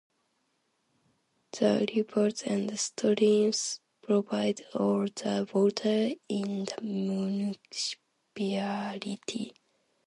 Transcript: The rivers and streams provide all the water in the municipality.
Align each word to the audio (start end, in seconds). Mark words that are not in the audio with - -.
The 1.51 1.87
rivers 1.95 2.41
and 2.47 2.79
streams 2.79 3.81
provide 4.01 4.65
all 4.73 5.05
the 5.05 5.47
water 5.53 6.09
in 6.27 6.65
the 6.65 6.81
municipality. 6.81 9.53